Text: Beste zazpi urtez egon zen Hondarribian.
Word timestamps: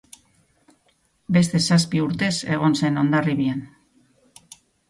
Beste 1.37 1.61
zazpi 1.67 2.03
urtez 2.05 2.31
egon 2.57 2.79
zen 2.83 3.01
Hondarribian. 3.03 3.63